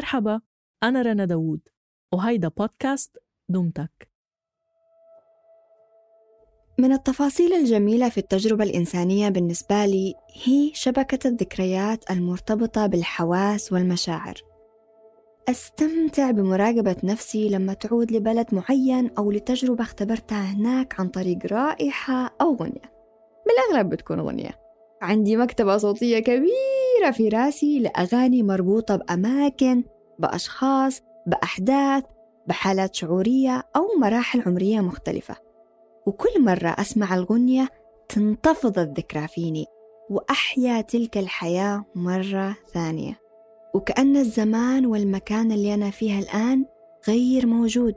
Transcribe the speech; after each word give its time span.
مرحبا 0.00 0.40
أنا 0.82 1.02
رنا 1.02 1.24
داوود 1.24 1.60
وهيدا 2.12 2.48
بودكاست 2.48 3.16
دمتك 3.48 4.10
من 6.78 6.92
التفاصيل 6.92 7.52
الجميلة 7.52 8.08
في 8.08 8.18
التجربة 8.18 8.64
الإنسانية 8.64 9.28
بالنسبة 9.28 9.86
لي 9.86 10.14
هي 10.44 10.70
شبكة 10.74 11.28
الذكريات 11.28 12.10
المرتبطة 12.10 12.86
بالحواس 12.86 13.72
والمشاعر. 13.72 14.34
أستمتع 15.48 16.30
بمراقبة 16.30 16.96
نفسي 17.04 17.48
لما 17.48 17.72
تعود 17.72 18.12
لبلد 18.12 18.46
معين 18.54 19.10
أو 19.18 19.30
لتجربة 19.30 19.82
اختبرتها 19.82 20.52
هناك 20.52 21.00
عن 21.00 21.08
طريق 21.08 21.38
رائحة 21.52 22.36
أو 22.40 22.54
غنية. 22.54 22.92
بالأغلب 23.46 23.90
بتكون 23.90 24.20
غنية. 24.20 24.60
عندي 25.02 25.36
مكتبة 25.36 25.76
صوتية 25.76 26.18
كبيرة. 26.18 26.89
في 27.10 27.28
راسي 27.28 27.78
لأغاني 27.78 28.42
مربوطة 28.42 28.96
بأماكن 28.96 29.84
بأشخاص 30.18 31.02
بأحداث 31.26 32.04
بحالات 32.46 32.94
شعورية 32.94 33.62
أو 33.76 33.86
مراحل 34.00 34.42
عمرية 34.46 34.80
مختلفة. 34.80 35.36
وكل 36.06 36.44
مرة 36.44 36.68
أسمع 36.68 37.14
الغنية 37.14 37.68
تنتفض 38.08 38.78
الذكرى 38.78 39.28
فيني 39.28 39.66
وأحيا 40.10 40.80
تلك 40.80 41.18
الحياة 41.18 41.84
مرة 41.94 42.56
ثانية. 42.72 43.20
وكأن 43.74 44.16
الزمان 44.16 44.86
والمكان 44.86 45.52
اللي 45.52 45.74
أنا 45.74 45.90
فيها 45.90 46.18
الآن 46.18 46.64
غير 47.08 47.46
موجود. 47.46 47.94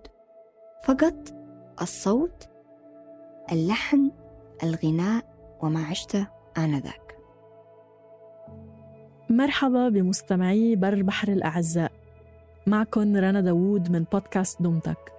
فقط 0.83 1.15
الصوت 1.81 2.49
اللحن 3.51 4.11
الغناء 4.63 5.23
وما 5.61 5.85
عشت 5.85 6.17
آنذاك. 6.57 7.02
مرحبا 9.33 9.89
بمستمعي 9.89 10.75
بر 10.75 11.01
بحر 11.01 11.27
الأعزاء. 11.27 11.91
معكم 12.67 13.15
رنا 13.15 13.41
داوود 13.41 13.91
من 13.91 14.05
بودكاست 14.11 14.61
دمتك 14.61 15.13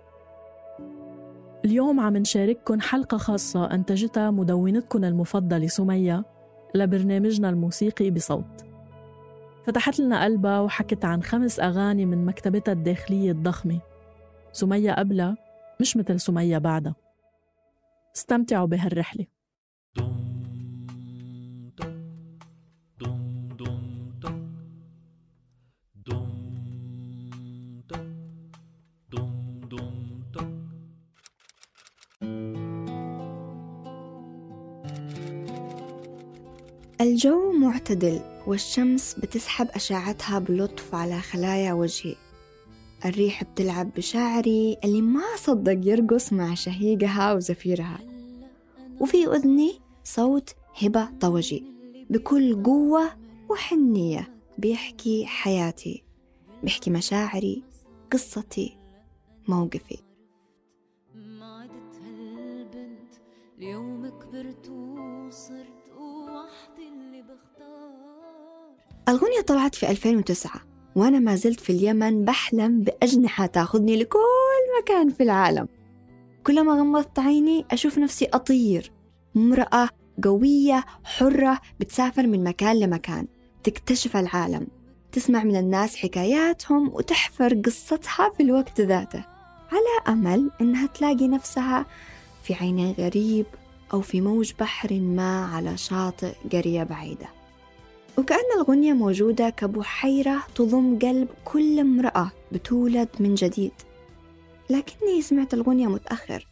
اليوم 1.64 2.00
عم 2.00 2.16
نشارككم 2.16 2.80
حلقة 2.80 3.16
خاصة 3.16 3.74
أنتجتها 3.74 4.30
مدونتكم 4.30 5.04
المفضلة 5.04 5.66
سمية 5.66 6.24
لبرنامجنا 6.74 7.50
الموسيقي 7.50 8.10
بصوت. 8.10 8.64
فتحت 9.66 10.00
لنا 10.00 10.24
قلبها 10.24 10.60
وحكت 10.60 11.04
عن 11.04 11.22
خمس 11.22 11.60
أغاني 11.60 12.06
من 12.06 12.24
مكتبتها 12.24 12.72
الداخلية 12.72 13.30
الضخمة. 13.30 13.80
سمية 14.52 14.92
قبلها 14.92 15.36
مش 15.80 15.96
مثل 15.96 16.20
سمية 16.20 16.58
بعدها. 16.58 16.94
استمتعوا 18.16 18.66
بهالرحلة. 18.66 19.26
الجو 37.04 37.52
معتدل 37.52 38.20
والشمس 38.46 39.14
بتسحب 39.14 39.68
أشعتها 39.68 40.38
بلطف 40.38 40.94
على 40.94 41.20
خلايا 41.20 41.72
وجهي. 41.72 42.14
الريح 43.04 43.44
بتلعب 43.44 43.90
بشعري 43.96 44.76
اللي 44.84 45.02
ما 45.02 45.22
صدق 45.36 45.88
يرقص 45.88 46.32
مع 46.32 46.54
شهيقها 46.54 47.32
وزفيرها. 47.32 47.98
وفي 49.00 49.26
أذني 49.26 49.80
صوت 50.04 50.54
هبة 50.82 51.08
طوجي 51.20 51.64
بكل 52.10 52.62
قوة 52.62 53.10
وحنية 53.50 54.34
بيحكي 54.58 55.26
حياتي 55.26 56.02
بيحكي 56.62 56.90
مشاعري 56.90 57.62
قصتي 58.12 58.76
موقفي. 59.48 59.98
ما 61.14 61.60
عدت 61.60 62.02
هالبنت 62.02 63.12
اليوم 63.58 63.93
الغنية 69.08 69.40
طلعت 69.46 69.74
في 69.74 69.90
2009 69.90 70.52
وأنا 70.96 71.18
ما 71.18 71.36
زلت 71.36 71.60
في 71.60 71.70
اليمن 71.70 72.24
بحلم 72.24 72.80
بأجنحة 72.80 73.46
تاخذني 73.46 73.96
لكل 73.96 74.18
مكان 74.82 75.10
في 75.10 75.22
العالم. 75.22 75.68
كلما 76.46 76.72
غمضت 76.72 77.18
عيني 77.18 77.64
أشوف 77.70 77.98
نفسي 77.98 78.24
أطير. 78.24 78.92
امرأة 79.36 79.88
قوية 80.24 80.84
حرة 81.04 81.60
بتسافر 81.80 82.26
من 82.26 82.44
مكان 82.44 82.80
لمكان 82.80 83.26
تكتشف 83.64 84.16
العالم 84.16 84.66
تسمع 85.12 85.44
من 85.44 85.56
الناس 85.56 85.96
حكاياتهم 85.96 86.88
وتحفر 86.94 87.54
قصتها 87.54 88.30
في 88.36 88.42
الوقت 88.42 88.80
ذاته. 88.80 89.24
على 89.72 90.14
أمل 90.16 90.50
إنها 90.60 90.86
تلاقي 90.86 91.28
نفسها 91.28 91.86
في 92.42 92.54
عيني 92.54 92.94
غريب 92.98 93.46
أو 93.92 94.00
في 94.00 94.20
موج 94.20 94.52
بحر 94.60 95.00
ما 95.00 95.44
على 95.46 95.76
شاطئ 95.76 96.32
قرية 96.52 96.82
بعيدة. 96.82 97.43
وكأن 98.18 98.44
الغنية 98.60 98.92
موجودة 98.92 99.50
كبحيرة 99.50 100.42
تضم 100.54 100.98
قلب 100.98 101.28
كل 101.44 101.80
امرأة 101.80 102.30
بتولد 102.52 103.08
من 103.20 103.34
جديد. 103.34 103.72
لكني 104.70 105.22
سمعت 105.22 105.54
الغنية 105.54 105.86
متأخر 105.86 106.46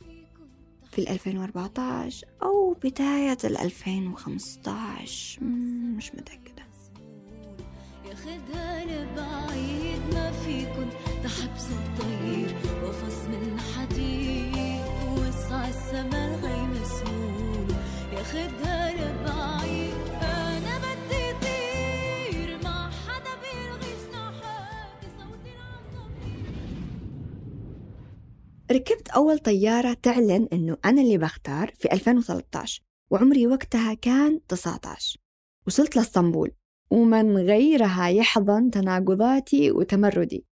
في 0.93 1.11
2014 1.11 2.27
أو 2.43 2.77
بداية 2.85 3.39
2015 3.45 5.43
مم، 5.45 5.97
مش 5.97 6.15
متأكدة. 6.15 6.63
ياخدها 8.11 8.85
ما 10.15 10.33
فيكن 10.33 10.87
الطير 11.71 12.55
وفص 12.85 13.25
من 13.29 13.57
وسع 15.19 15.71
الغيم 16.15 16.71
ياخدها 18.13 18.72
ركبت 28.73 29.09
أول 29.09 29.39
طيارة 29.39 29.97
تعلن 30.03 30.49
إنه 30.53 30.77
أنا 30.85 31.03
اللي 31.03 31.19
بختار 31.19 31.73
في 31.79 31.93
2013 31.93 32.83
وعمري 33.11 33.47
وقتها 33.47 33.95
كان 33.95 34.41
19 34.49 35.19
وصلت 35.67 35.97
لإسطنبول 35.97 36.51
ومن 36.91 37.37
غيرها 37.37 38.09
يحضن 38.09 38.71
تناقضاتي 38.71 39.71
وتمردي. 39.71 40.45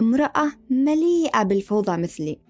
امرأة 0.00 0.52
مليئة 0.70 1.42
بالفوضى 1.42 1.96
مثلي. 1.96 2.40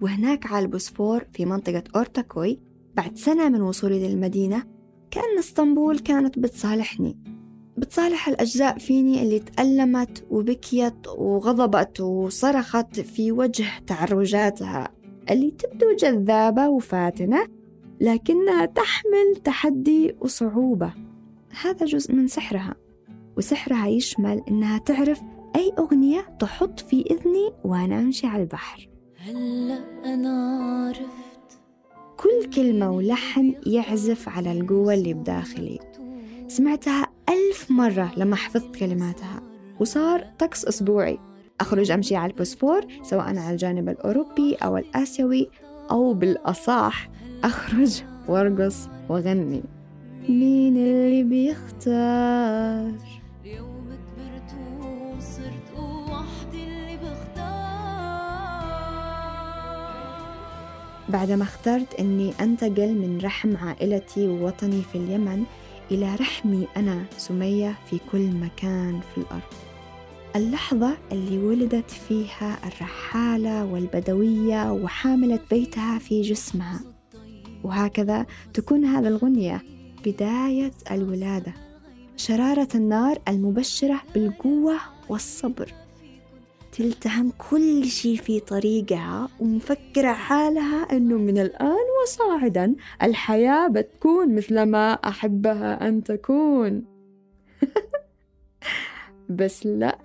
وهناك 0.00 0.46
على 0.46 0.64
البوسفور 0.64 1.26
في 1.32 1.44
منطقة 1.44 1.84
أورتاكوي 1.96 2.60
بعد 2.94 3.18
سنة 3.18 3.48
من 3.48 3.60
وصولي 3.60 4.08
للمدينة 4.08 4.64
كأن 5.10 5.38
إسطنبول 5.38 5.98
كانت 5.98 6.38
بتصالحني. 6.38 7.18
بتصالح 7.76 8.28
الأجزاء 8.28 8.78
فيني 8.78 9.22
اللي 9.22 9.38
تألمت 9.38 10.24
وبكيت 10.30 11.08
وغضبت 11.08 12.00
وصرخت 12.00 13.00
في 13.00 13.32
وجه 13.32 13.66
تعرجاتها 13.86 14.88
اللي 15.30 15.50
تبدو 15.50 15.96
جذابة 15.96 16.68
وفاتنة 16.68 17.46
لكنها 18.00 18.66
تحمل 18.66 19.36
تحدي 19.44 20.16
وصعوبة. 20.20 20.92
هذا 21.62 21.86
جزء 21.86 22.14
من 22.14 22.28
سحرها 22.28 22.74
وسحرها 23.36 23.88
يشمل 23.88 24.42
إنها 24.48 24.78
تعرف 24.78 25.20
أي 25.56 25.72
أغنية 25.78 26.20
تحط 26.40 26.80
في 26.80 27.04
إذني 27.10 27.52
وأنا 27.64 27.98
أمشي 27.98 28.26
على 28.26 28.42
البحر. 28.42 28.88
هلا 29.16 29.78
أنا 30.04 30.58
عرفت 30.86 31.60
كل 32.16 32.50
كلمة 32.50 32.90
ولحن 32.90 33.54
يعزف 33.66 34.28
على 34.28 34.52
القوة 34.52 34.94
اللي 34.94 35.14
بداخلي. 35.14 35.78
سمعتها 36.48 37.11
ألف 37.32 37.70
مرة 37.70 38.12
لما 38.16 38.36
حفظت 38.36 38.76
كلماتها 38.76 39.42
وصار 39.80 40.24
طقس 40.38 40.64
أسبوعي. 40.64 41.18
أخرج 41.60 41.90
أمشي 41.90 42.16
على 42.16 42.32
البوسفور 42.32 42.86
سواء 43.02 43.24
على 43.24 43.50
الجانب 43.50 43.88
الأوروبي 43.88 44.54
أو 44.54 44.76
الآسيوي 44.76 45.48
أو 45.90 46.14
بالأصح 46.14 47.08
أخرج 47.44 48.02
وأرقص 48.28 48.88
وأغني. 49.08 49.62
مين 50.28 50.76
اللي 50.76 51.22
بيختار؟ 51.22 52.92
اليوم 53.44 53.86
كبرت 54.16 54.54
وصرت 55.16 55.78
وحدي 55.78 56.64
اللي 56.64 56.96
بختار 56.96 57.42
بعدما 61.08 61.42
اخترت 61.42 61.94
أني 61.94 62.32
أنتقل 62.40 62.94
من 62.94 63.20
رحم 63.24 63.56
عائلتي 63.56 64.28
ووطني 64.28 64.82
في 64.82 64.98
اليمن 64.98 65.44
إلى 65.92 66.14
رحمي 66.14 66.68
أنا 66.76 67.04
سمية 67.18 67.78
في 67.90 68.00
كل 68.12 68.30
مكان 68.30 69.00
في 69.14 69.20
الأرض. 69.20 69.42
اللحظة 70.36 70.96
اللي 71.12 71.38
ولدت 71.38 71.90
فيها 71.90 72.58
الرحالة 72.66 73.64
والبدوية 73.64 74.72
وحاملة 74.72 75.38
بيتها 75.50 75.98
في 75.98 76.22
جسمها. 76.22 76.80
وهكذا 77.64 78.26
تكون 78.54 78.84
هذا 78.84 79.08
الغنية 79.08 79.62
بداية 80.06 80.72
الولادة. 80.90 81.54
شرارة 82.16 82.68
النار 82.74 83.18
المبشرة 83.28 84.00
بالقوة 84.14 84.76
والصبر. 85.08 85.74
تلتهم 86.72 87.32
كل 87.50 87.84
شي 87.84 88.16
في 88.16 88.40
طريقها 88.40 89.28
ومفكرة 89.40 90.12
حالها 90.12 90.82
أنه 90.92 91.16
من 91.16 91.38
الآن 91.38 91.86
وصاعدا 92.02 92.74
الحياة 93.02 93.68
بتكون 93.68 94.34
مثل 94.34 94.62
ما 94.62 94.92
أحبها 94.92 95.88
أن 95.88 96.04
تكون. 96.04 96.84
بس 99.38 99.66
لا 99.66 99.98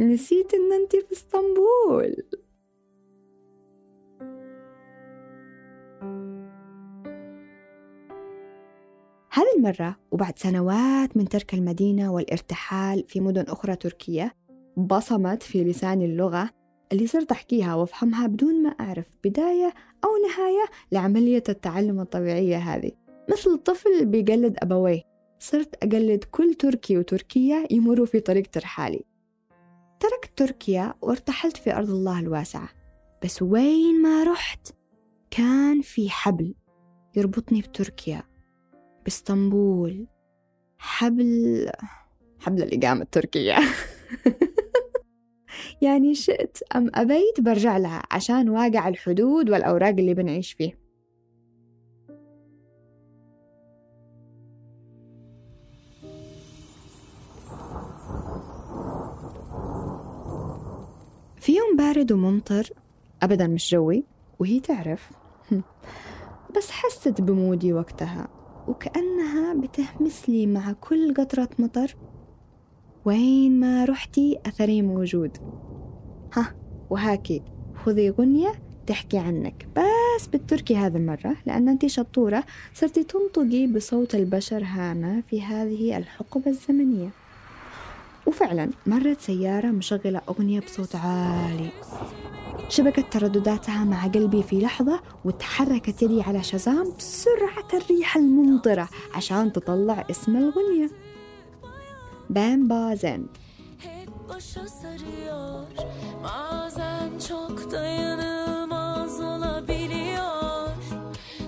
نسيت 0.00 0.54
أن 0.54 0.72
أنت 0.72 0.96
في 0.96 1.12
إسطنبول. 1.12 2.24
هذه 9.32 9.56
المرة 9.56 9.96
وبعد 10.10 10.38
سنوات 10.38 11.16
من 11.16 11.28
ترك 11.28 11.54
المدينة 11.54 12.12
والارتحال 12.12 13.04
في 13.08 13.20
مدن 13.20 13.42
أخرى 13.48 13.76
تركية 13.76 14.43
بصمت 14.76 15.42
في 15.42 15.64
لساني 15.64 16.04
اللغة 16.04 16.50
اللي 16.92 17.06
صرت 17.06 17.32
أحكيها 17.32 17.74
وأفهمها 17.74 18.26
بدون 18.26 18.62
ما 18.62 18.68
أعرف 18.68 19.06
بداية 19.24 19.74
أو 20.04 20.10
نهاية 20.28 20.64
لعملية 20.92 21.42
التعلم 21.48 22.00
الطبيعية 22.00 22.56
هذه. 22.56 22.92
مثل 23.30 23.50
الطفل 23.50 24.04
بيقلد 24.04 24.56
أبويه. 24.58 25.02
صرت 25.38 25.74
أقلد 25.74 26.24
كل 26.24 26.54
تركي 26.54 26.98
وتركية 26.98 27.66
يمروا 27.70 28.06
في 28.06 28.20
طريق 28.20 28.46
ترحالي. 28.46 29.04
تركت 30.00 30.30
تركيا 30.36 30.94
وارتحلت 31.02 31.56
في 31.56 31.76
أرض 31.76 31.90
الله 31.90 32.20
الواسعة. 32.20 32.68
بس 33.24 33.42
وين 33.42 34.02
ما 34.02 34.24
رحت 34.24 34.68
كان 35.30 35.80
في 35.80 36.10
حبل 36.10 36.54
يربطني 37.16 37.60
بتركيا. 37.60 38.22
بإسطنبول. 39.04 40.06
حبل 40.78 41.70
حبل 42.40 42.62
الإقامة 42.62 43.02
التركية. 43.02 43.56
يعني 45.82 46.14
شئت 46.14 46.58
أم 46.76 46.90
أبيت 46.94 47.40
برجع 47.40 47.76
لها 47.76 48.02
عشان 48.10 48.48
واقع 48.48 48.88
الحدود 48.88 49.50
والأوراق 49.50 49.88
اللي 49.98 50.14
بنعيش 50.14 50.52
فيه. 50.52 50.84
في 61.44 61.56
يوم 61.56 61.76
بارد 61.76 62.12
وممطر 62.12 62.70
أبدا 63.22 63.46
مش 63.46 63.70
جوي 63.70 64.04
وهي 64.38 64.60
تعرف. 64.60 65.10
بس 66.56 66.70
حست 66.70 67.20
بمودي 67.20 67.72
وقتها 67.72 68.28
وكأنها 68.68 69.54
بتهمس 69.54 70.28
لي 70.28 70.46
مع 70.46 70.72
كل 70.72 71.14
قطرة 71.14 71.48
مطر. 71.58 71.96
وين 73.04 73.60
ما 73.60 73.84
رحتي 73.84 74.38
أثري 74.46 74.82
موجود. 74.82 75.30
ها 76.36 76.54
وهاكي. 76.90 77.42
خذي 77.84 78.10
غنية 78.10 78.52
تحكي 78.86 79.18
عنك. 79.18 79.66
بس 79.76 80.26
بالتركي 80.26 80.76
هذه 80.76 80.96
المرة 80.96 81.36
لأن 81.46 81.68
أنت 81.68 81.86
شطورة. 81.86 82.44
صرتي 82.74 83.04
تنطقي 83.04 83.66
بصوت 83.66 84.14
البشر 84.14 84.64
هانا 84.64 85.22
في 85.30 85.42
هذه 85.42 85.96
الحقبة 85.96 86.50
الزمنية. 86.50 87.08
وفعلا 88.26 88.70
مرت 88.86 89.20
سيارة 89.20 89.66
مشغلة 89.66 90.20
أغنية 90.28 90.60
بصوت 90.60 90.96
عالي. 90.96 91.68
شبكت 92.68 93.12
تردداتها 93.12 93.84
مع 93.84 94.06
قلبي 94.06 94.42
في 94.42 94.60
لحظة 94.60 95.00
وتحركت 95.24 96.02
يدي 96.02 96.22
على 96.22 96.42
شزام 96.42 96.92
بسرعة 96.98 97.68
الريح 97.74 98.16
الممطرة 98.16 98.88
عشان 99.14 99.52
تطلع 99.52 100.06
اسم 100.10 100.36
الغنية. 100.36 101.03
بام 102.30 102.68
بازن 102.68 103.22
Hep 103.78 104.08
başa 104.28 104.68
sarıyor 104.68 105.64
Bazen 106.24 107.10
çok 107.28 107.72
dayanılmaz 107.72 109.20
olabiliyor 109.20 110.68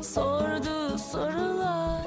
Sorduğu 0.03 0.99
sorular 0.99 2.07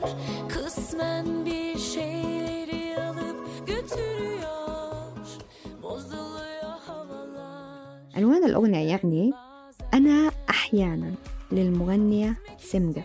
Kısmen 0.50 1.45
bir 1.45 1.77
şeyleri 1.77 3.01
alıp 3.04 3.68
götürüyor 3.68 5.12
Bozuluyor 5.83 6.75
havalar 6.88 7.60
عنوان 8.18 8.44
الأغنية 8.50 8.88
يعني 8.92 9.33
أنا 9.94 10.31
أحيانا 10.50 11.12
للمغنية 11.51 12.31
سمجة 12.72 13.04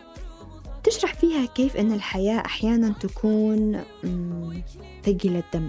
كيف 1.47 1.77
أن 1.77 1.93
الحياة 1.93 2.39
أحيانا 2.47 2.95
تكون 3.01 3.81
ثقيلة 5.03 5.43
الدم؟ 5.55 5.69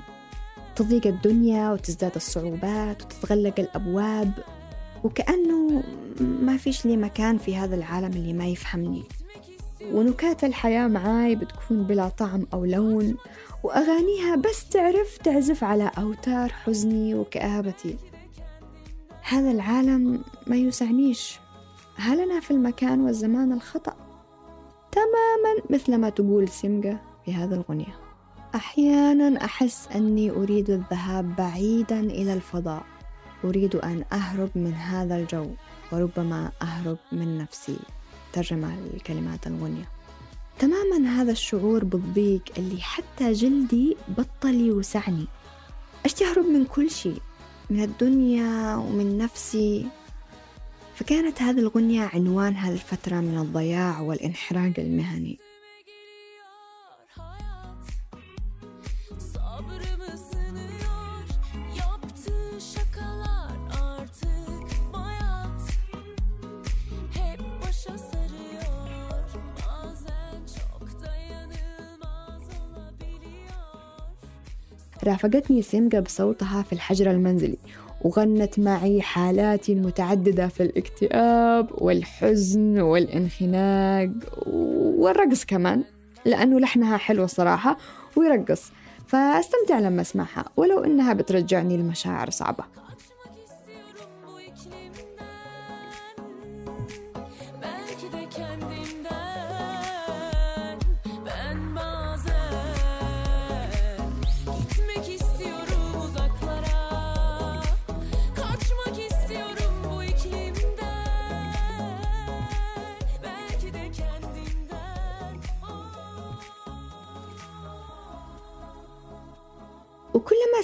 تضيق 0.76 1.08
الدنيا 1.08 1.72
وتزداد 1.72 2.16
الصعوبات 2.16 3.04
وتتغلق 3.04 3.60
الأبواب 3.60 4.32
وكأنه 5.04 5.84
ما 6.20 6.58
فيش 6.58 6.86
لي 6.86 6.98
مكان 6.98 7.38
في 7.38 7.56
هذا 7.56 7.76
العالم 7.76 8.12
اللي 8.12 8.34
ما 8.34 8.48
يفهمني. 8.48 9.04
ونكات 9.92 10.44
الحياة 10.44 10.88
معاي 10.88 11.36
بتكون 11.36 11.84
بلا 11.84 12.10
طعم 12.10 12.48
أو 12.54 12.66
لون 12.66 13.16
وأغانيها 13.64 14.36
بس 14.36 14.70
تعرف 14.70 15.18
تعزف 15.18 15.64
على 15.64 15.92
أوتار 15.98 16.50
حزني 16.50 17.16
وكآبتي. 17.16 17.96
هذا 19.22 19.52
العالم 19.52 20.22
ما 20.48 20.56
يسعنيش. 20.56 21.40
هل 21.96 22.20
أنا 22.20 22.40
في 22.40 22.52
المكان 22.52 23.02
والزمان 23.02 23.52
الخطأ؟ 23.54 24.05
تماما 24.96 25.62
مثل 25.70 25.98
ما 25.98 26.10
تقول 26.10 26.50
سمجة 26.50 26.98
في 27.26 27.34
هذه 27.34 27.54
الغنية. 27.54 28.00
أحيانا 28.56 29.46
أحس 29.46 29.88
أني 29.96 30.32
أريد 30.32 30.70
الذهاب 30.70 31.36
بعيدا 31.36 32.00
إلى 32.00 32.34
الفضاء. 32.34 32.84
أريد 33.44 33.76
أن 33.76 34.04
أهرب 34.14 34.50
من 34.56 34.74
هذا 34.74 35.16
الجو 35.16 35.48
وربما 35.92 36.52
أهرب 36.62 36.98
من 37.12 37.38
نفسي. 37.38 37.78
ترجمة 38.34 38.76
لكلمات 38.94 39.48
الغنية. 39.48 39.90
تماما 40.60 41.10
هذا 41.22 41.32
الشعور 41.32 41.84
بالضيق 41.84 42.44
اللي 42.58 42.82
حتى 42.82 43.34
جلدي 43.34 43.98
بطل 44.18 44.54
يوسعني. 44.54 45.28
أشتي 46.06 46.26
أهرب 46.26 46.46
من 46.46 46.66
كل 46.66 46.92
شيء 46.92 47.22
من 47.70 47.84
الدنيا 47.84 48.76
ومن 48.76 49.18
نفسي. 49.18 49.86
فكانت 50.96 51.42
هذه 51.42 51.60
الغنية 51.60 52.10
عنوان 52.14 52.56
هذه 52.56 52.74
الفترة 52.74 53.16
من 53.16 53.38
الضياع 53.38 54.02
والانحراق 54.02 54.74
المهني. 54.78 55.38
رافقتني 75.04 75.62
سمجة 75.62 76.00
بصوتها 76.00 76.64
في 76.64 76.74
الحجر 76.74 77.12
المنزلي 77.12 77.58
وغنت 78.06 78.60
معي 78.60 79.02
حالاتي 79.02 79.74
المتعددة 79.74 80.48
في 80.48 80.64
الاكتئاب 80.64 81.68
والحزن 81.72 82.80
والانخناق 82.80 84.10
والرقص 84.98 85.46
كمان 85.46 85.84
لأنه 86.26 86.60
لحنها 86.60 86.98
حلو 86.98 87.28
صراحة 87.28 87.78
ويرقص. 88.16 88.72
فأستمتع 89.08 89.80
لما 89.80 90.02
أسمعها 90.02 90.46
ولو 90.58 90.84
إنها 90.84 91.14
بترجعني 91.14 91.78
لمشاعر 91.78 92.30
صعبة. 92.30 92.64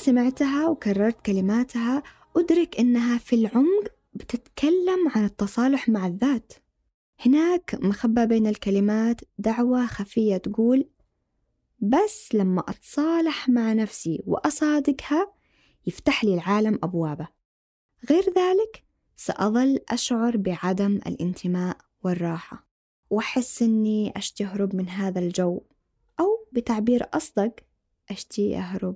سمعتها 0.05 0.67
وكررت 0.67 1.25
كلماتها 1.25 2.03
أدرك 2.37 2.79
إنها 2.79 3.17
في 3.17 3.35
العمق 3.35 3.87
بتتكلم 4.13 5.09
عن 5.15 5.25
التصالح 5.25 5.89
مع 5.89 6.07
الذات. 6.07 6.53
هناك 7.25 7.75
مخبى 7.81 8.25
بين 8.25 8.47
الكلمات 8.47 9.21
دعوة 9.37 9.85
خفية 9.85 10.37
تقول 10.37 10.89
بس 11.79 12.29
لما 12.33 12.61
أتصالح 12.67 13.49
مع 13.49 13.73
نفسي 13.73 14.21
وأصادقها 14.25 15.33
يفتح 15.87 16.23
لي 16.23 16.33
العالم 16.33 16.79
أبوابه. 16.83 17.27
غير 18.09 18.23
ذلك 18.23 18.83
سأظل 19.15 19.79
أشعر 19.89 20.37
بعدم 20.37 20.99
الانتماء 21.07 21.77
والراحة 22.03 22.67
وأحس 23.09 23.61
إني 23.61 24.13
أشتي 24.17 24.45
أهرب 24.45 24.75
من 24.75 24.89
هذا 24.89 25.19
الجو 25.19 25.61
أو 26.19 26.47
بتعبير 26.51 27.07
أصدق 27.13 27.55
أشتي 28.11 28.57
أهرب 28.57 28.95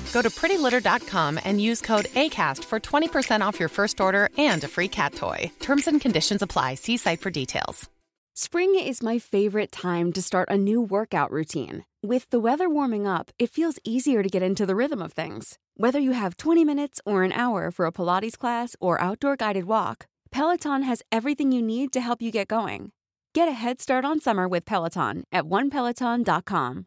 Go 0.11 0.21
to 0.21 0.29
prettylitter.com 0.29 1.39
and 1.43 1.61
use 1.61 1.81
code 1.81 2.05
ACAST 2.13 2.65
for 2.65 2.79
20% 2.79 3.41
off 3.41 3.59
your 3.59 3.69
first 3.69 4.01
order 4.01 4.29
and 4.37 4.63
a 4.63 4.67
free 4.67 4.87
cat 4.87 5.15
toy. 5.15 5.51
Terms 5.59 5.87
and 5.87 6.01
conditions 6.01 6.41
apply. 6.41 6.75
See 6.75 6.97
site 6.97 7.21
for 7.21 7.29
details. 7.29 7.89
Spring 8.33 8.79
is 8.79 9.03
my 9.03 9.19
favorite 9.19 9.73
time 9.73 10.13
to 10.13 10.21
start 10.21 10.49
a 10.49 10.57
new 10.57 10.81
workout 10.81 11.31
routine. 11.31 11.83
With 12.01 12.29
the 12.29 12.39
weather 12.39 12.69
warming 12.69 13.05
up, 13.05 13.29
it 13.37 13.49
feels 13.49 13.77
easier 13.83 14.23
to 14.23 14.29
get 14.29 14.41
into 14.41 14.65
the 14.65 14.75
rhythm 14.75 15.01
of 15.01 15.11
things. 15.11 15.57
Whether 15.75 15.99
you 15.99 16.11
have 16.13 16.37
20 16.37 16.63
minutes 16.63 17.01
or 17.05 17.23
an 17.23 17.33
hour 17.33 17.71
for 17.71 17.85
a 17.85 17.91
Pilates 17.91 18.37
class 18.37 18.75
or 18.79 19.01
outdoor 19.01 19.35
guided 19.35 19.65
walk, 19.65 20.05
Peloton 20.31 20.83
has 20.83 21.03
everything 21.11 21.51
you 21.51 21.61
need 21.61 21.91
to 21.91 22.01
help 22.01 22.21
you 22.21 22.31
get 22.31 22.47
going. 22.47 22.93
Get 23.33 23.49
a 23.49 23.51
head 23.51 23.81
start 23.81 24.05
on 24.05 24.21
summer 24.21 24.47
with 24.47 24.65
Peloton 24.65 25.25
at 25.31 25.43
onepeloton.com. 25.43 26.85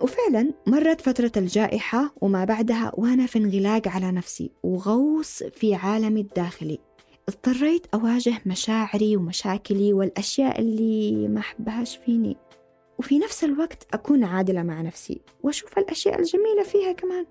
وفعلا 0.00 0.52
مرت 0.66 1.00
فترة 1.00 1.32
الجائحة 1.36 2.14
وما 2.20 2.44
بعدها 2.44 2.92
وأنا 2.94 3.26
في 3.26 3.38
انغلاق 3.38 3.88
على 3.88 4.12
نفسي 4.12 4.50
وغوص 4.62 5.42
في 5.42 5.74
عالمي 5.74 6.20
الداخلي. 6.20 6.78
اضطريت 7.28 7.86
أواجه 7.94 8.34
مشاعري 8.46 9.16
ومشاكلي 9.16 9.92
والأشياء 9.92 10.60
اللي 10.60 11.28
ما 11.28 11.40
أحبهاش 11.40 11.96
فيني. 11.96 12.36
وفي 12.98 13.18
نفس 13.18 13.44
الوقت 13.44 13.86
أكون 13.94 14.24
عادلة 14.24 14.62
مع 14.62 14.82
نفسي 14.82 15.20
وأشوف 15.42 15.78
الأشياء 15.78 16.20
الجميلة 16.20 16.62
فيها 16.62 16.92
كمان. 16.92 17.26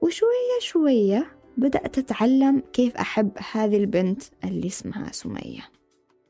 وشوية 0.00 0.60
شوية 0.60 1.36
بدأت 1.56 1.98
أتعلم 1.98 2.62
كيف 2.72 2.96
أحب 2.96 3.30
هذه 3.52 3.76
البنت 3.76 4.22
اللي 4.44 4.66
اسمها 4.66 5.12
سمية. 5.12 5.70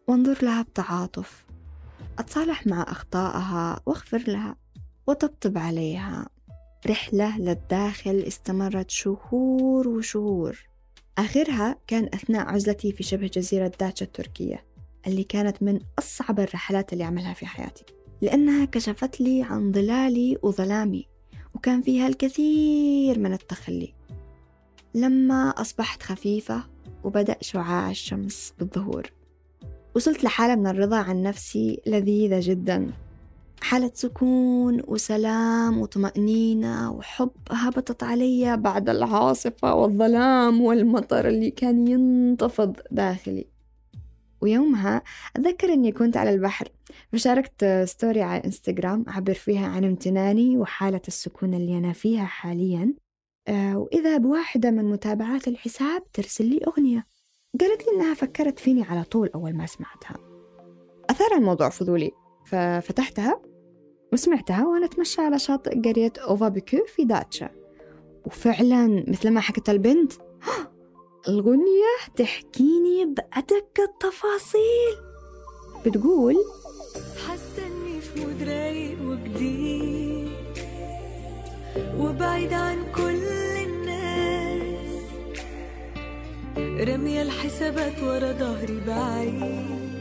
وانظر 0.09 0.39
لها 0.43 0.63
بتعاطف. 0.63 1.47
أتصالح 2.19 2.67
مع 2.67 2.83
أخطائها 2.83 3.81
وأغفر 3.87 4.25
لها. 4.27 4.64
وطبطب 5.07 5.59
عليها. 5.59 6.29
رحلة 6.87 7.39
للداخل 7.39 8.25
استمرت 8.27 8.91
شهور 8.91 9.89
وشهور. 9.89 10.69
آخرها 11.19 11.77
كان 11.87 12.05
أثناء 12.15 12.49
عزلتي 12.49 12.93
في 12.93 13.03
شبه 13.03 13.27
جزيرة 13.27 13.73
داتشا 13.81 14.05
التركية 14.05 14.65
اللي 15.07 15.25
كانت 15.25 15.63
من 15.63 15.81
أصعب 15.99 16.41
الرحلات 16.41 16.93
اللي 16.93 17.05
أعملها 17.05 17.35
في 17.35 17.47
حياتي. 17.47 17.85
لأنها 18.23 18.65
كشفت 18.65 19.21
لي 19.21 19.43
عن 19.43 19.73
ظلالي 19.73 20.39
وظلامي 20.43 21.07
وكان 21.55 21.83
فيها 21.83 22.07
الكثير 22.07 23.19
من 23.19 23.33
التخلي. 23.33 23.95
لما 24.95 25.49
أصبحت 25.49 26.03
خفيفة 26.03 26.65
وبدأ 27.05 27.37
شعاع 27.41 27.91
الشمس 27.91 28.55
بالظهور 28.59 29.13
وصلت 29.97 30.25
لحالة 30.25 30.55
من 30.55 30.67
الرضا 30.67 30.97
عن 30.97 31.23
نفسي 31.23 31.81
لذيذة 31.87 32.41
جدا. 32.43 32.93
حالة 33.65 33.91
سكون 33.95 34.83
وسلام 34.87 35.79
وطمأنينة 35.79 36.93
وحب 36.93 37.31
هبطت 37.51 38.03
علي 38.03 38.57
بعد 38.57 38.89
العاصفة 38.89 39.75
والظلام 39.75 40.61
والمطر 40.61 41.29
اللي 41.29 41.51
كان 41.51 41.89
ينتفض 41.89 42.77
داخلي. 42.91 43.47
ويومها 44.41 45.03
أتذكر 45.37 45.73
أني 45.73 45.93
كنت 45.93 46.17
على 46.17 46.31
البحر 46.31 46.69
فشاركت 47.13 47.65
story 47.85 48.23
على 48.23 48.45
إنستغرام 48.45 49.05
أعبر 49.09 49.35
فيها 49.35 49.67
عن 49.67 49.85
امتناني 49.85 50.59
وحالة 50.59 51.03
السكون 51.09 51.55
اللي 51.55 51.79
أنا 51.79 51.93
فيها 51.93 52.25
حاليا. 52.25 52.95
آه، 53.49 53.79
وإذا 53.79 54.17
بواحدة 54.17 54.71
من 54.71 54.85
متابعات 54.85 55.49
الحساب 55.49 56.13
ترسل 56.13 56.45
لي 56.45 56.61
أغنية. 56.67 57.07
قالت 57.61 57.83
لي 57.83 57.97
إنها 57.97 58.15
فكرت 58.15 58.59
فيني 58.59 58.83
على 58.83 59.05
طول 59.05 59.31
أول 59.35 59.55
ما 59.55 59.67
سمعتها. 59.67 60.17
أثار 61.11 61.35
الموضوع 61.37 61.69
فضولي 61.69 62.11
ففتحتها 62.47 63.54
وسمعتها 64.15 64.67
وأنا 64.67 64.87
أتمشى 64.87 65.21
على 65.21 65.39
شاطئ 65.39 65.81
قرية 65.81 66.13
أوفا 66.19 66.49
بيكو 66.49 66.85
في 66.87 67.05
داتشا. 67.05 67.51
وفعلا 68.27 69.05
مثل 69.09 69.31
ما 69.31 69.41
حكت 69.41 69.71
البنت 69.71 70.13
الغنية 71.29 71.95
تحكيني 72.17 73.05
بأدق 73.05 73.81
التفاصيل. 73.81 74.97
بتقول 75.87 76.37
حاسة 77.27 77.67
اني 77.67 78.01
في 78.01 78.21
مود 78.21 78.43
رايق 78.43 78.99
وجديد 79.03 80.29
وبعيد 81.99 82.53
عن 82.53 82.93
كل 82.97 83.25
الناس. 83.67 85.05
رامية 86.57 87.23
الحسابات 87.23 88.03
ورا 88.03 88.33
ظهري 88.33 88.81
بعيد. 88.87 89.94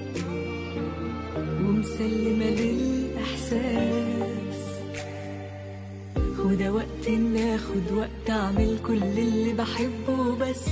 ومسلمة 1.68 2.46
للإحساس. 2.46 4.14
وده 6.40 6.74
وقت 6.74 7.08
إن 7.08 7.38
آخد 7.38 7.92
وقت 7.98 8.30
أعمل 8.30 8.78
كل 8.88 9.04
اللي 9.04 9.54
بحبه 9.54 10.36
بس. 10.36 10.66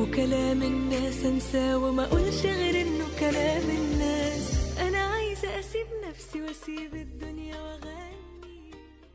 وكلام 0.00 0.62
الناس 0.62 1.24
أنساه 1.24 1.78
وما 1.78 2.04
أقولش 2.04 2.46
غير 2.46 2.80
إنه 2.86 3.04
كلام 3.20 3.62
الناس. 3.70 4.54
أنا 4.80 4.98
عايزة 4.98 5.58
أسيب 5.58 5.86
نفسي 6.08 6.42
وأسيب 6.42 6.94
الدنيا 6.94 7.54
وأغني. 7.54 8.70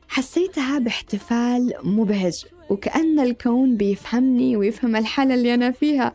حسيتها 0.07 0.79
باحتفال 0.79 1.73
مبهج 1.83 2.45
وكأن 2.69 3.19
الكون 3.19 3.77
بيفهمني 3.77 4.57
ويفهم 4.57 4.95
الحالة 4.95 5.33
اللي 5.33 5.53
أنا 5.53 5.71
فيها. 5.71 6.13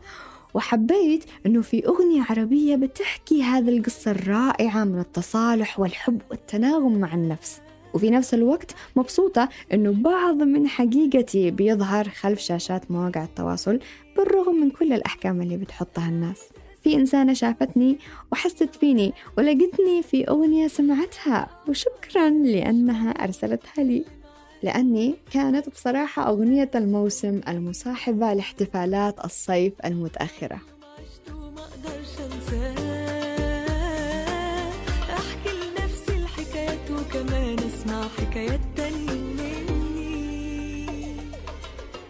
وحبيت 0.53 1.23
أنه 1.45 1.61
في 1.61 1.87
أغنية 1.87 2.25
عربية 2.29 2.75
بتحكي 2.75 3.43
هذه 3.43 3.77
القصة 3.77 4.11
الرائعة 4.11 4.83
من 4.83 4.99
التصالح 4.99 5.79
والحب 5.79 6.21
والتناغم 6.31 6.99
مع 6.99 7.13
النفس. 7.13 7.61
وفي 7.93 8.09
نفس 8.09 8.33
الوقت 8.33 8.75
مبسوطة 8.95 9.49
أنه 9.73 9.91
بعض 9.91 10.35
من 10.43 10.67
حقيقتي 10.67 11.51
بيظهر 11.51 12.09
خلف 12.09 12.39
شاشات 12.39 12.91
مواقع 12.91 13.23
التواصل 13.23 13.79
بالرغم 14.17 14.55
من 14.55 14.69
كل 14.69 14.93
الأحكام 14.93 15.41
اللي 15.41 15.57
بتحطها 15.57 16.09
الناس. 16.09 16.41
في 16.83 16.95
إنسانة 16.95 17.33
شافتني 17.33 17.97
وحست 18.31 18.75
فيني 18.75 19.13
ولقتني 19.37 20.03
في 20.03 20.29
أغنية 20.29 20.67
سمعتها 20.67 21.49
وشكرا 21.67 22.29
لأنها 22.29 23.09
أرسلتها 23.11 23.83
لي. 23.83 24.18
لأني 24.63 25.15
كانت 25.31 25.69
بصراحة 25.69 26.29
أغنية 26.29 26.71
الموسم 26.75 27.41
المصاحبة 27.47 28.33
لاحتفالات 28.33 29.25
الصيف 29.25 29.73
المتأخرة. 29.85 30.61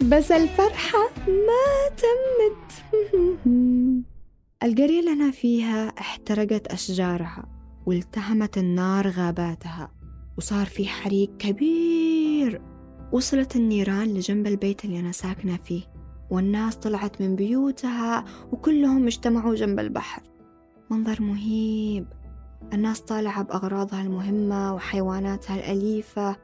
بس 0.01 0.32
الفرحة 0.32 1.00
ما 1.27 1.89
تمت. 1.98 2.84
القرية 4.63 5.00
اللي 5.00 5.12
أنا 5.12 5.32
فيها 5.32 5.88
احترقت 6.00 6.68
أشجارها 6.68 7.46
والتهمت 7.86 8.58
النار 8.58 9.10
غاباتها 9.10 9.91
وصار 10.38 10.65
في 10.65 10.88
حريق 10.88 11.38
كبير. 11.38 12.18
وصلت 13.12 13.56
النيران 13.56 14.13
لجنب 14.13 14.48
البيت 14.48 14.86
اللي 14.86 15.00
أنا 15.00 15.12
ساكنة 15.12 15.58
فيه 15.58 15.82
والناس 16.30 16.75
طلعت 16.75 17.22
من 17.22 17.36
بيوتها 17.36 18.25
وكلهم 18.51 19.08
اجتمعوا 19.08 19.56
جنب 19.56 19.80
البحر. 19.80 20.22
منظر 20.89 21.22
مهيب. 21.22 22.06
الناس 22.74 23.01
طالعة 23.01 23.44
بأغراضها 23.44 24.01
المهمة 24.01 24.74
وحيواناتها 24.74 25.56
الأليفة 25.56 26.36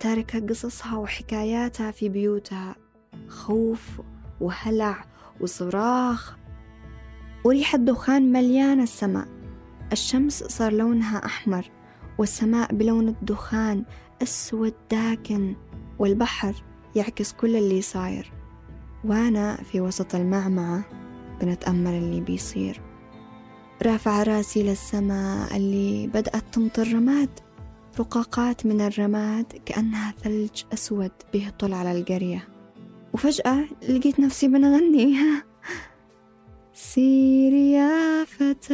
تاركة 0.00 0.46
قصصها 0.46 0.96
وحكاياتها 0.96 1.90
في 1.90 2.08
بيوتها. 2.08 2.76
خوف 3.28 4.00
وهلع 4.40 5.04
وصراخ. 5.40 6.36
وريحة 7.44 7.78
دخان 7.78 8.32
مليانة 8.32 8.82
السماء. 8.82 9.28
الشمس 9.92 10.44
صار 10.44 10.72
لونها 10.72 11.24
أحمر 11.24 11.70
والسماء 12.18 12.74
بلون 12.74 13.08
الدخان 13.08 13.84
أسود 14.22 14.74
داكن. 14.90 15.56
والبحر 16.00 16.54
يعكس 16.96 17.32
كل 17.32 17.56
اللي 17.56 17.82
صاير. 17.82 18.32
وأنا 19.04 19.56
في 19.56 19.80
وسط 19.80 20.14
المعمعة 20.14 20.84
بنتأمل 21.40 21.90
اللي 21.90 22.20
بيصير. 22.20 22.80
رافع 23.82 24.22
راسي 24.22 24.62
للسماء 24.62 25.56
اللي 25.56 26.06
بدأت 26.06 26.44
تمطر 26.52 26.92
رماد. 26.92 27.30
رقاقات 28.00 28.66
من 28.66 28.80
الرماد 28.80 29.52
كأنها 29.66 30.14
ثلج 30.22 30.62
أسود 30.72 31.10
بيهطل 31.32 31.72
على 31.74 31.92
القرية 31.92 32.48
وفجأة 33.12 33.64
لقيت 33.88 34.20
نفسي 34.20 34.48
بنغني. 34.48 35.16
سيري 36.74 37.72
يا 37.72 38.24
فتاتي. 38.24 38.70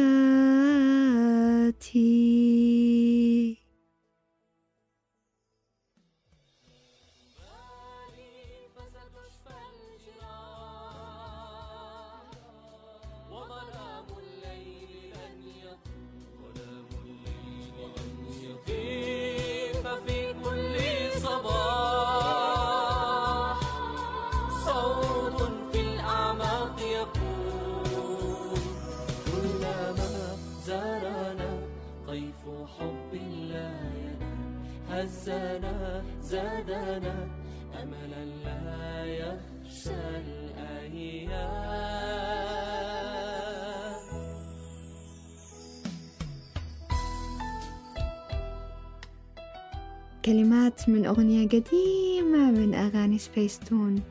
من 50.87 51.05
أغنية 51.05 51.47
قديمة 51.47 52.51
من 52.51 52.75
أغاني 52.75 53.17
سبيستون 53.17 54.03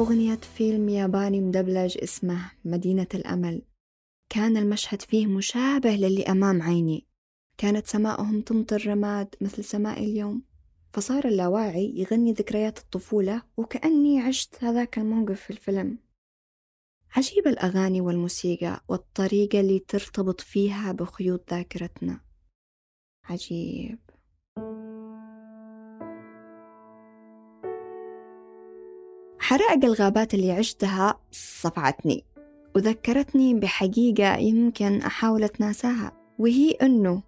أغنية 0.00 0.36
فيلم 0.36 0.88
ياباني 0.88 1.40
مدبلج 1.40 1.98
اسمه 2.02 2.50
مدينة 2.64 3.06
الأمل. 3.14 3.62
كان 4.28 4.56
المشهد 4.56 5.02
فيه 5.02 5.26
مشابه 5.26 5.90
للي 5.90 6.22
أمام 6.22 6.62
عيني. 6.62 7.06
كانت 7.58 7.86
سماؤهم 7.86 8.40
تمطر 8.40 8.86
رماد 8.86 9.34
مثل 9.40 9.64
سماء 9.64 10.04
اليوم. 10.04 10.42
فصار 10.92 11.24
اللاواعي 11.28 11.92
يغني 11.96 12.32
ذكريات 12.32 12.78
الطفولة 12.78 13.42
وكأني 13.56 14.20
عشت 14.20 14.64
هذاك 14.64 14.98
الموقف 14.98 15.40
في 15.40 15.50
الفيلم. 15.50 15.98
عجيب 17.16 17.46
الأغاني 17.46 18.00
والموسيقى 18.00 18.84
والطريقة 18.88 19.60
اللي 19.60 19.78
ترتبط 19.78 20.40
فيها 20.40 20.92
بخيوط 20.92 21.50
ذاكرتنا. 21.50 22.20
عجيب. 23.24 24.07
حرائق 29.48 29.84
الغابات 29.84 30.34
اللي 30.34 30.52
عشتها 30.52 31.20
صفعتني. 31.32 32.24
وذكرتني 32.76 33.54
بحقيقة 33.54 34.36
يمكن 34.36 35.00
أحاول 35.00 35.44
أتناساها 35.44 36.12
وهي 36.38 36.70
أنه 36.70 37.22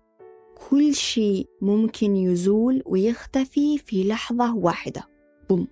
كل 0.70 0.94
شيء 0.94 1.46
ممكن 1.62 2.16
يزول 2.16 2.82
ويختفي 2.86 3.78
في 3.78 4.04
لحظة 4.04 4.56
واحدة. 4.56 5.02
بوم. 5.48 5.68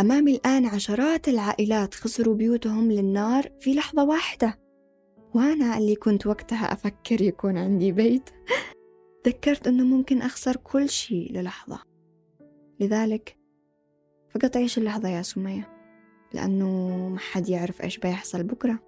أمامي 0.00 0.34
الآن 0.34 0.66
عشرات 0.66 1.28
العائلات 1.28 1.94
خسروا 1.94 2.34
بيوتهم 2.34 2.92
للنار 2.92 3.50
في 3.60 3.74
لحظة 3.74 4.04
واحدة. 4.04 4.58
وأنا 5.34 5.78
اللي 5.78 5.94
كنت 5.94 6.26
وقتها 6.26 6.72
أفكر 6.72 7.22
يكون 7.22 7.58
عندي 7.58 7.92
بيت. 7.92 8.30
ذكرت 9.26 9.66
أنه 9.66 9.84
ممكن 9.84 10.22
أخسر 10.22 10.56
كل 10.56 10.88
شيء 10.88 11.32
للحظة. 11.32 11.89
لذلك 12.80 13.36
فقط 14.30 14.56
عيش 14.56 14.78
اللحظة 14.78 15.08
يا 15.08 15.22
سمية 15.22 15.80
لأنه 16.34 16.88
ما 17.08 17.18
حد 17.18 17.48
يعرف 17.48 17.82
إيش 17.82 17.98
بيحصل 17.98 18.42
بكرة. 18.42 18.78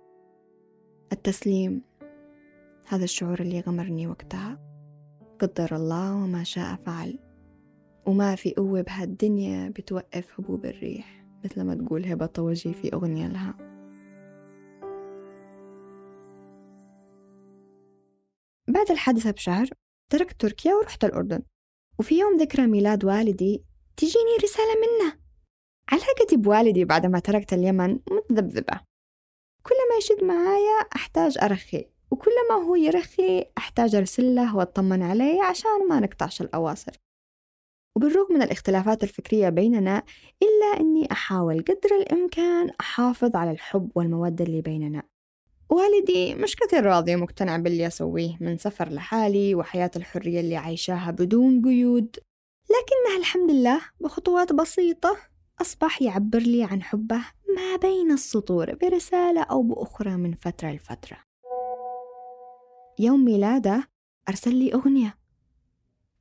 التسليم 1.13 1.83
هذا 2.89 3.05
الشعور 3.05 3.41
اللي 3.41 3.61
غمرني 3.61 4.07
وقتها. 4.07 4.59
قدر 5.39 5.77
الله 5.77 6.15
وما 6.15 6.45
شاء 6.45 6.77
فعل. 6.77 7.19
وما 8.07 8.35
في 8.35 8.55
قوة 8.55 8.81
بهالدنيا 8.81 9.69
بتوقف 9.69 10.41
هبوب 10.41 10.67
الريح 10.67 11.25
مثل 11.45 11.63
ما 11.63 11.75
تقول 11.75 12.07
هبة 12.07 12.27
طوجي 12.27 12.75
في 12.75 12.93
أغنية 12.93 13.29
لها. 13.29 13.55
بعد 18.69 18.91
الحادثة 18.91 19.31
بشهر 19.31 19.69
تركت 20.11 20.41
تركيا 20.41 20.75
ورحت 20.75 21.05
الأردن. 21.05 21.43
وفي 21.99 22.19
يوم 22.19 22.37
ذكرى 22.37 22.67
ميلاد 22.67 23.05
والدي 23.05 23.65
تجيني 23.97 24.37
رسالة 24.43 24.75
منه. 24.75 25.19
علاقتي 25.93 26.37
بوالدي 26.37 26.85
بعد 26.85 27.07
ما 27.07 27.19
تركت 27.19 27.53
اليمن 27.53 27.99
متذبذبة. 28.11 28.81
كل 29.63 29.75
ما 29.91 29.97
يشد 29.99 30.25
معايا 30.25 30.81
أحتاج 30.97 31.39
أرخي 31.43 31.87
وكل 32.11 32.31
ما 32.51 32.55
هو 32.55 32.75
يرخي 32.75 33.47
أحتاج 33.59 33.95
أرسل 33.95 34.35
له 34.35 34.57
وأطمن 34.57 35.03
عليه 35.03 35.43
عشان 35.43 35.89
ما 35.89 36.01
نقطعش 36.01 36.43
الأواصر. 36.43 36.93
وبالرغم 37.97 38.35
من 38.35 38.43
الاختلافات 38.43 39.03
الفكرية 39.03 39.49
بيننا 39.49 40.03
إلا 40.43 40.81
أني 40.81 41.13
أحاول 41.13 41.65
قدر 41.65 41.97
الإمكان 42.01 42.71
أحافظ 42.81 43.37
على 43.37 43.51
الحب 43.51 43.91
والمودة 43.95 44.45
اللي 44.45 44.61
بيننا. 44.61 45.03
والدي 45.71 46.35
مش 46.35 46.57
كثير 46.57 46.85
راضي 46.87 47.15
ومقتنع 47.15 47.57
باللي 47.57 47.87
أسويه 47.87 48.37
من 48.41 48.59
سفر 48.59 48.89
لحالي 48.89 49.55
وحياة 49.55 49.91
الحرية 49.97 50.41
اللي 50.41 50.57
عايشاها 50.57 51.11
بدون 51.11 51.63
قيود. 51.63 52.17
لكنها 52.73 53.19
الحمد 53.19 53.51
لله 53.51 53.81
بخطوات 54.01 54.53
بسيطة 54.53 55.17
أصبح 55.61 56.03
يعبر 56.03 56.39
لي 56.39 56.65
عن 56.65 56.83
حبه 56.83 57.25
ما 57.57 57.77
بين 57.77 58.13
السطور 58.13 58.75
برسالة 58.75 59.43
أو 59.43 59.63
بأخرى 59.63 60.17
من 60.17 60.35
فترة 60.35 60.69
لفترة. 60.69 61.19
يوم 62.99 63.25
ميلاده 63.25 63.89
أرسل 64.29 64.55
لي 64.55 64.75
أغنية. 64.75 65.19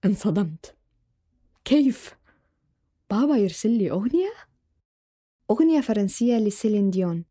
انصدمت. 0.06 0.76
كيف؟ 1.66 2.16
بابا 3.10 3.38
يرسل 3.38 3.70
لي 3.70 3.92
أغنية؟ 3.92 4.34
أغنية 5.52 5.82
فرنسية 5.82 6.38
لسيلين 6.38 6.90
ديون. 6.90 7.26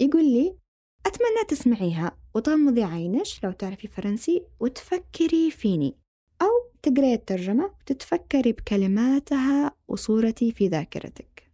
يقول 0.00 0.24
لي 0.24 0.58
أتمنى 1.06 1.44
تسمعيها 1.48 2.18
وتغمضي 2.34 2.82
عينش 2.82 3.44
لو 3.44 3.52
تعرفي 3.52 3.88
فرنسي 3.88 4.46
وتفكري 4.60 5.50
فيني. 5.50 6.07
تقرأي 6.82 7.14
الترجمة 7.14 7.70
وتتفكري 7.80 8.52
بكلماتها 8.52 9.72
وصورتي 9.88 10.52
في 10.52 10.68
ذاكرتك. 10.68 11.48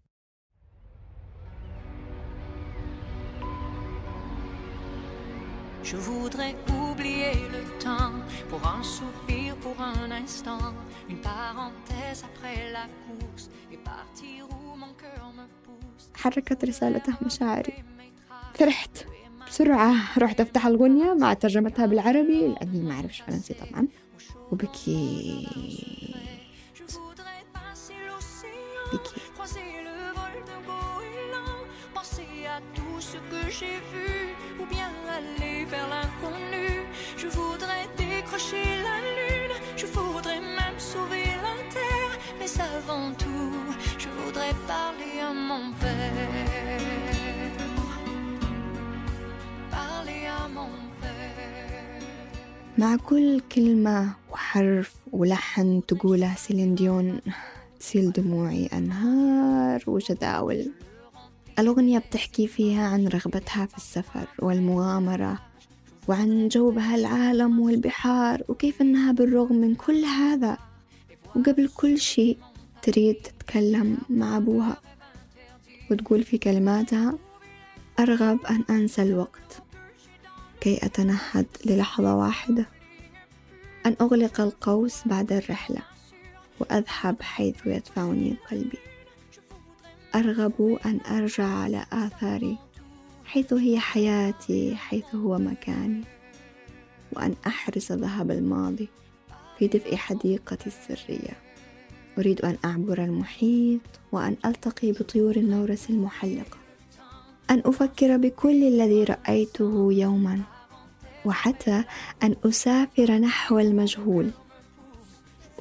Je 5.93 5.97
voudrais 6.11 6.55
oublier 6.83 7.35
le 7.57 7.63
temps 7.87 8.17
pour 8.51 8.63
un 8.77 8.83
soupir, 8.97 9.49
pour 9.65 9.77
un 9.93 10.11
instant, 10.23 10.67
une 11.11 11.21
parenthèse 11.33 12.21
après 12.31 12.59
la 12.77 12.87
course 13.05 13.47
et 13.73 13.79
partir 13.93 14.39
où 14.55 14.63
mon 14.83 14.93
cœur 15.03 15.25
me 15.39 15.47
pousse. 15.65 16.11
حركت 16.15 16.65
رسالته 16.65 17.15
مشاعري. 17.23 17.85
فرحت. 18.55 19.07
بسرعة. 19.47 20.19
رحت 20.19 20.41
أفتح 20.41 20.67
الغنية 20.67 21.15
مع 21.15 21.35
ترجمتها 21.35 21.87
بالعربي 21.87 22.49
لأني 22.49 22.81
ما 22.83 22.95
أعرفش 22.95 23.21
فرنسي 23.21 23.55
طبعا. 23.55 23.89
وبكي 24.54 25.48
بكي 25.56 26.10
Croiser 29.36 29.72
le 29.88 29.98
vol 30.18 30.36
de 30.50 30.58
goéland, 30.70 31.62
penser 31.94 32.32
à 32.56 32.60
tout 32.74 33.00
ce 33.00 33.18
que 33.32 33.42
j'ai 33.58 33.78
vu, 33.92 34.12
ou 34.60 34.66
bien 34.66 34.92
aller 35.18 35.66
vers 35.66 35.88
l'inconnu. 35.94 36.70
Je 37.22 37.28
voudrais 37.28 37.86
décrocher 37.98 38.68
la 38.88 38.98
lune, 39.18 39.56
je 39.78 39.86
voudrais 39.86 40.42
même 40.60 40.80
sauver 40.80 41.28
la 41.46 41.56
terre, 41.76 42.14
mais 42.40 42.52
avant 42.76 43.12
tout, 43.24 43.54
je 43.98 44.10
voudrais 44.18 44.56
parler 44.68 45.16
à 45.30 45.34
mon 45.50 45.72
père. 45.82 46.30
Parler 49.72 50.24
à 50.42 50.48
mon 50.48 50.72
père. 51.02 51.10
مع 52.78 52.96
كل 52.96 53.42
كلمة 53.52 54.16
وحرف 54.55 54.95
ولحن 55.13 55.83
تقوله 55.89 56.35
سيلين 56.35 56.75
ديون 56.75 57.21
تسيل 57.81 58.13
دموعي 58.13 58.67
أنهار 58.67 59.85
وجداول. 59.87 60.71
الأغنية 61.59 61.99
بتحكي 61.99 62.47
فيها 62.47 62.89
عن 62.89 63.09
رغبتها 63.09 63.67
في 63.67 63.77
السفر 63.77 64.27
والمغامرة 64.39 65.39
وعن 66.09 66.49
جو 66.49 66.71
بهالعالم 66.71 67.61
والبحار 67.61 68.43
وكيف 68.49 68.81
أنها 68.81 69.13
بالرغم 69.13 69.57
من 69.57 69.75
كل 69.75 70.05
هذا 70.05 70.59
وقبل 71.37 71.69
كل 71.69 71.99
شيء 71.99 72.39
تريد 72.83 73.15
تتكلم 73.15 73.99
مع 74.11 74.37
أبوها 74.37 74.81
وتقول 75.91 76.23
في 76.23 76.39
كلماتها 76.39 77.19
أرغب 77.99 78.39
أن 78.47 78.65
أنسى 78.71 79.03
الوقت 79.03 79.63
كي 80.61 80.87
أتنهد 80.87 81.47
للحظة 81.67 82.17
واحدة. 82.17 82.67
أن 83.87 83.97
أغلق 84.01 84.41
القوس 84.41 85.09
بعد 85.09 85.33
الرحلة 85.33 85.83
وأذهب 86.61 87.23
حيث 87.23 87.67
يدفعني 87.67 88.37
قلبي. 88.51 88.79
أرغب 90.15 90.79
أن 90.87 91.01
أرجع 91.11 91.45
على 91.45 91.87
آثاري 91.93 92.59
حيث 93.25 93.53
هي 93.53 93.79
حياتي 93.81 94.77
حيث 94.77 95.15
هو 95.15 95.39
مكاني 95.39 96.05
وأن 97.13 97.35
أحرس 97.47 97.93
ذهب 97.93 98.31
الماضي 98.31 98.89
في 99.59 99.67
دفء 99.67 99.97
حديقتي 99.97 100.67
السرية. 100.67 101.37
أريد 102.19 102.41
أن 102.41 102.57
أعبر 102.65 103.05
المحيط 103.05 103.81
وأن 104.13 104.37
ألتقي 104.47 104.93
بطيور 104.93 105.37
النورس 105.37 105.91
المحلقة. 105.91 106.59
أن 107.51 107.63
أفكر 107.65 108.17
بكل 108.17 108.65
الذي 108.65 109.05
رأيته 109.05 109.93
يوما. 109.93 110.41
وحتى 111.25 111.85
أن 112.23 112.37
أسافر 112.45 113.13
نحو 113.13 113.59
المجهول. 113.59 114.31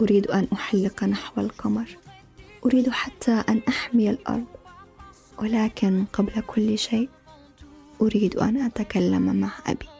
أريد 0.01 0.27
أن 0.27 0.47
أحلق 0.53 1.03
نحو 1.03 1.41
القمر. 1.41 1.97
أريد 2.65 2.89
حتى 2.89 3.31
أن 3.31 3.61
أحمي 3.67 4.09
الأرض. 4.09 4.45
ولكن 5.39 6.05
قبل 6.13 6.41
كل 6.47 6.77
شيء 6.77 7.09
أريد 8.01 8.35
أن 8.35 8.57
أتكلم 8.57 9.35
مع 9.35 9.51
أبي. 9.67 9.92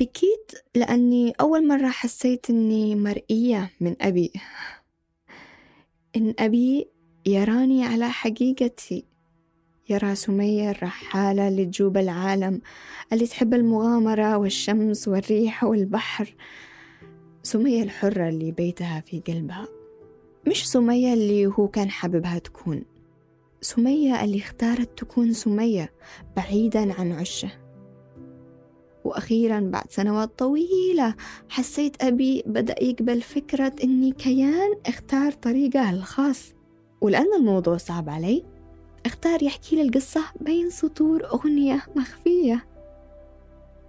بكيت 0.00 0.52
لأني 0.74 1.32
أول 1.40 1.68
مرة 1.68 1.88
حسيت 1.88 2.50
أني 2.50 2.94
مرئية 2.94 3.70
من 3.80 3.96
أبي. 4.00 4.32
إن 6.16 6.34
أبي 6.38 6.88
يراني 7.26 7.84
على 7.84 8.08
حقيقتي. 8.08 9.04
يرى 9.88 10.14
سمية 10.14 10.70
الرحالة 10.70 11.48
اللي 11.48 11.64
تجوب 11.64 11.96
العالم 11.96 12.60
اللي 13.12 13.26
تحب 13.26 13.54
المغامرة 13.54 14.36
والشمس 14.36 15.08
والريح 15.08 15.64
والبحر. 15.64 16.34
سمية 17.42 17.82
الحرة 17.82 18.28
اللي 18.28 18.52
بيتها 18.52 19.00
في 19.00 19.20
قلبها. 19.20 19.68
مش 20.48 20.68
سمية 20.68 21.14
اللي 21.14 21.46
هو 21.46 21.68
كان 21.68 21.90
حاببها 21.90 22.38
تكون. 22.38 22.84
سمية 23.60 24.24
اللي 24.24 24.38
اختارت 24.38 24.98
تكون 24.98 25.32
سمية 25.32 25.92
بعيدا 26.36 26.92
عن 27.00 27.12
عشه 27.12 27.59
وأخيرا 29.04 29.60
بعد 29.60 29.90
سنوات 29.90 30.38
طويلة 30.38 31.14
حسيت 31.48 32.02
أبي 32.02 32.42
بدأ 32.46 32.84
يقبل 32.84 33.22
فكرة 33.22 33.72
إني 33.84 34.12
كيان 34.12 34.74
اختار 34.86 35.32
طريقة 35.32 35.90
الخاص. 35.90 36.52
ولأن 37.00 37.34
الموضوع 37.38 37.76
صعب 37.76 38.08
علي 38.08 38.44
اختار 39.06 39.42
يحكي 39.42 39.76
لي 39.76 39.82
القصة 39.82 40.22
بين 40.40 40.70
سطور 40.70 41.24
أغنية 41.24 41.82
مخفية. 41.96 42.66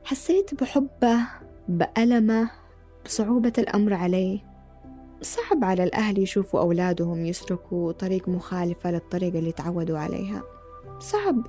حسيت 0.03 0.53
بحبه 0.61 1.27
بألمه 1.67 2.51
بصعوبة 3.05 3.53
الأمر 3.57 3.93
عليه 3.93 4.51
صعب 5.21 5.63
على 5.63 5.83
الأهل 5.83 6.19
يشوفوا 6.19 6.59
أولادهم 6.59 7.25
يسلكوا 7.25 7.91
طريق 7.91 8.29
مخالفة 8.29 8.91
للطريقة 8.91 9.39
اللي 9.39 9.51
تعودوا 9.51 9.97
عليها. 9.97 10.43
صعب. 10.99 11.47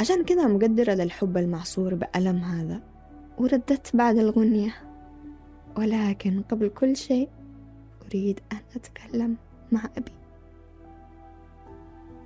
عشان 0.00 0.24
كذا 0.24 0.46
مقدرة 0.46 0.92
للحب 0.92 1.36
المعصور 1.36 1.94
بألم 1.94 2.36
هذا. 2.36 2.82
وردت 3.40 3.96
بعد 3.96 4.18
الغنية. 4.18 4.74
ولكن 5.78 6.42
قبل 6.50 6.68
كل 6.68 6.96
شيء 6.96 7.28
أريد 8.06 8.40
أن 8.52 8.58
أتكلم 8.76 9.36
مع 9.72 9.84
أبي. 9.96 10.12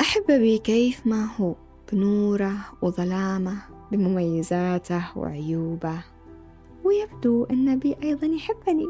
أحب 0.01 0.31
أبي 0.31 0.59
كيف 0.59 1.07
ما 1.07 1.29
هو 1.37 1.55
بنوره 1.93 2.57
وظلامه 2.83 3.63
بمميزاته 3.93 5.19
وعيوبه. 5.19 6.05
ويبدو 6.85 7.45
أن 7.45 7.69
أبي 7.69 7.97
أيضا 8.03 8.27
يحبني. 8.27 8.87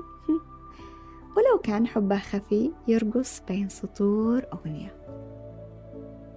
ولو 1.37 1.59
كان 1.63 1.87
حبه 1.87 2.19
خفي 2.19 2.71
يرقص 2.89 3.43
بين 3.49 3.69
سطور 3.69 4.43
أغنية. 4.53 4.95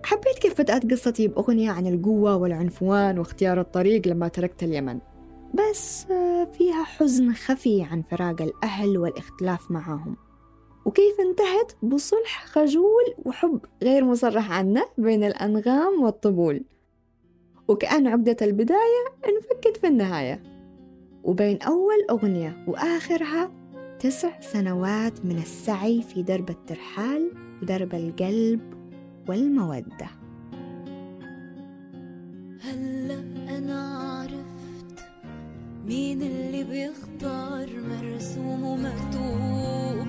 حبيت 0.06 0.40
كيف 0.40 0.62
بدأت 0.62 0.92
قصتي 0.92 1.28
بأغنية 1.28 1.72
عن 1.72 1.88
القوة 1.88 2.36
والعنفوان 2.36 3.20
واختيار 3.20 3.60
الطريق 3.60 4.08
لما 4.08 4.28
تركت 4.28 4.64
اليمن. 4.64 5.00
بس 5.54 6.06
آه، 6.12 6.44
فيها 6.44 6.84
حزن 6.84 7.34
خفي 7.34 7.84
عن 7.84 8.02
فراق 8.02 8.42
الأهل 8.42 8.98
والاختلاف 8.98 9.72
معهم. 9.72 10.16
وكيف 10.86 11.20
انتهت؟ 11.20 11.72
بصلح 11.84 12.46
خجول 12.46 13.14
وحب 13.26 13.60
غير 13.84 14.06
مصرح 14.06 14.52
عنه 14.52 14.86
بين 14.98 15.24
الأنغام 15.24 16.04
والطبول. 16.04 16.64
وكأن 17.68 18.08
عقدة 18.08 18.38
البداية 18.42 19.06
انفكت 19.28 19.78
في 19.78 19.88
النهاية. 19.88 20.44
وبين 21.24 21.62
أول 21.62 22.06
أغنية 22.10 22.66
وآخرها 22.68 23.52
تسع 24.00 24.40
سنوات 24.40 25.26
من 25.26 25.38
السعي 25.38 26.02
في 26.02 26.24
درب 26.24 26.50
الترحال 26.50 27.32
ودرب 27.62 27.96
القلب 27.96 28.74
والمودة. 29.30 30.10
أنا 33.50 33.90
عرفت 33.90 34.05
مين 35.88 36.22
اللي 36.22 36.64
بيختار 36.64 37.70
مرسوم 37.90 38.64
ومكتوب 38.64 40.08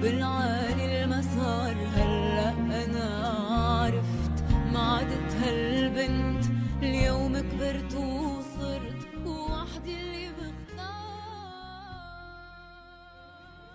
بالعالي 0.00 1.04
المسار؟ 1.04 1.76
هلا 1.94 2.50
أنا 2.84 3.28
عرفت 3.50 4.44
ما 4.72 4.96
عدت 4.96 5.32
هالبنت 5.32 6.44
اليوم 6.82 7.38
كبرت 7.38 7.94
وصرت 7.94 9.26
وحدي 9.26 10.00
اللي 10.00 10.28
بختار. 10.28 10.88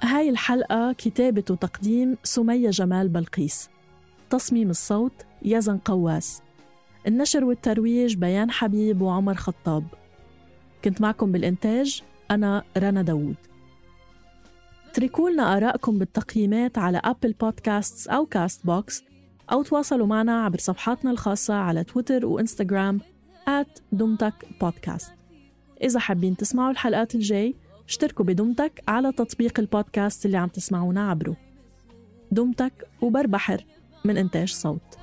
هاي 0.04 0.30
الحلقة 0.30 0.94
كتابة 0.98 1.44
وتقديم 1.50 2.18
سمية 2.24 2.70
جمال 2.70 3.10
بلقيس. 3.10 3.70
تصميم 4.30 4.70
الصوت 4.70 5.26
يزن 5.42 5.78
قواس. 5.78 6.42
النشر 7.08 7.44
والترويج 7.44 8.16
بيان 8.16 8.52
حبيب 8.52 9.02
وعمر 9.02 9.34
خطاب. 9.34 10.03
كنت 10.84 11.02
معكم 11.02 11.32
بالإنتاج 11.32 12.04
أنا 12.32 12.64
رنا 12.78 13.02
داوود. 13.02 13.36
اتركوا 14.90 15.30
لنا 15.30 15.58
آرائكم 15.58 16.00
بالتقييمات 16.00 16.78
على 16.78 17.02
Apple 17.04 17.34
Podcasts 17.34 18.08
أو 18.08 18.26
Castbox 18.26 19.04
أو 19.52 19.64
تواصلوا 19.64 20.08
معنا 20.08 20.46
عبر 20.46 20.58
صفحاتنا 20.58 21.12
الخاصة 21.12 21.54
على 21.54 21.84
تويتر 21.84 22.26
وإنستغرام 22.26 23.00
دمتك 23.92 24.34
بودكاست 24.62 25.14
إذا 25.84 26.00
حابين 26.00 26.38
تسمعوا 26.38 26.72
الحلقات 26.72 27.16
الجاي 27.16 27.56
اشتركوا 27.88 28.26
بدمتك 28.26 28.84
على 28.88 29.12
تطبيق 29.12 29.60
البودكاست 29.60 30.26
اللي 30.26 30.38
عم 30.38 30.48
تسمعونا 30.48 31.10
عبره. 31.10 31.36
دمتك 32.32 32.88
وبربحر 33.02 33.66
من 34.06 34.18
إنتاج 34.18 34.54
صوت. 34.54 35.03